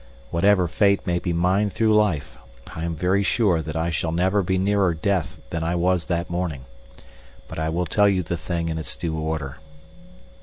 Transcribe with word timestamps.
Whatever 0.31 0.67
fate 0.67 1.05
may 1.05 1.19
be 1.19 1.31
mine 1.31 1.69
through 1.69 1.93
life, 1.93 2.35
I 2.73 2.83
am 2.85 2.95
very 2.95 3.21
sure 3.21 3.61
that 3.61 3.75
I 3.75 3.91
shall 3.91 4.11
never 4.11 4.41
be 4.41 4.57
nearer 4.57 4.95
death 4.95 5.37
than 5.51 5.63
I 5.63 5.75
was 5.75 6.05
that 6.05 6.27
morning. 6.27 6.65
But 7.47 7.59
I 7.59 7.69
will 7.69 7.85
tell 7.85 8.09
you 8.09 8.23
the 8.23 8.35
thing 8.35 8.69
in 8.69 8.79
its 8.79 8.95
due 8.95 9.15
order. 9.15 9.57